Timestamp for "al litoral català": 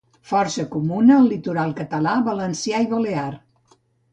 1.17-2.15